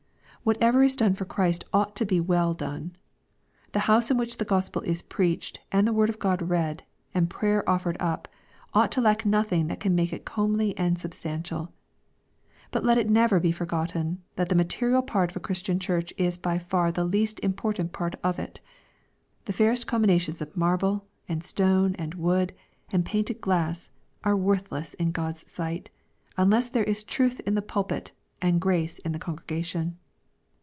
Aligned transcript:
Whatever 0.43 0.81
is 0.81 0.95
done 0.95 1.13
for 1.13 1.23
Christ 1.23 1.65
ought 1.71 1.95
to 1.97 2.03
be 2.03 2.19
well 2.19 2.55
done. 2.55 2.95
The 3.73 3.81
house 3.85 4.09
in 4.09 4.17
which 4.17 4.37
the 4.37 4.43
Gospel 4.43 4.81
is 4.81 5.03
preached, 5.03 5.59
and 5.71 5.87
the 5.87 5.93
Word 5.93 6.09
of 6.09 6.17
God 6.17 6.41
read, 6.49 6.83
and 7.13 7.29
prayer 7.29 7.63
offered 7.69 7.95
up, 7.99 8.27
ought 8.73 8.91
to 8.93 9.01
lack 9.01 9.23
nothing 9.23 9.67
that 9.67 9.79
can 9.79 9.93
make 9.93 10.11
it 10.11 10.25
comely 10.25 10.75
and 10.79 10.97
substantial. 10.97 11.71
But 12.71 12.83
let 12.83 12.97
it 12.97 13.07
never 13.07 13.39
be 13.39 13.51
forgotten 13.51 14.23
that 14.35 14.49
the 14.49 14.55
material 14.55 15.03
part 15.03 15.29
of 15.29 15.37
a 15.37 15.39
Christian 15.39 15.77
Church 15.77 16.11
is 16.17 16.39
by 16.39 16.57
far 16.57 16.91
the 16.91 17.05
least 17.05 17.39
important 17.41 17.91
part 17.91 18.15
of 18.23 18.39
it. 18.39 18.61
The 19.45 19.53
fairest 19.53 19.85
combinations 19.85 20.41
of 20.41 20.57
marble, 20.57 21.05
and 21.29 21.43
stone 21.43 21.93
and 21.99 22.15
wood, 22.15 22.51
and 22.91 23.05
painted 23.05 23.41
glass, 23.41 23.91
are 24.23 24.35
worthless 24.35 24.95
in 24.95 25.11
God's 25.11 25.47
sight, 25.47 25.91
unless 26.35 26.67
there 26.67 26.83
is 26.83 27.03
truth 27.03 27.41
in 27.41 27.53
the 27.53 27.61
pulpit 27.61 28.11
and 28.41 28.59
grace 28.59 28.97
in 28.97 29.11
the 29.11 29.19
con 29.19 29.35
gregation. 29.35 29.97